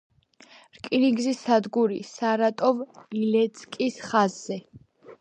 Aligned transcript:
რკინიგზის 0.77 1.43
სადგური 1.49 2.01
სარატოვ—ილეცკის 2.13 4.05
ხაზზე. 4.11 4.63